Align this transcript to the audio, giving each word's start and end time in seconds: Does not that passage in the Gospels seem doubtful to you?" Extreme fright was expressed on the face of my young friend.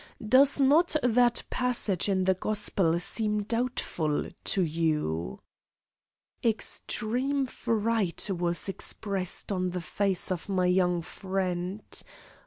Does 0.27 0.59
not 0.59 0.95
that 1.03 1.43
passage 1.51 2.09
in 2.09 2.23
the 2.23 2.33
Gospels 2.33 3.03
seem 3.03 3.43
doubtful 3.43 4.29
to 4.45 4.63
you?" 4.63 5.41
Extreme 6.43 7.45
fright 7.45 8.27
was 8.33 8.67
expressed 8.67 9.51
on 9.51 9.69
the 9.69 9.79
face 9.81 10.31
of 10.31 10.49
my 10.49 10.65
young 10.65 11.03
friend. 11.03 11.83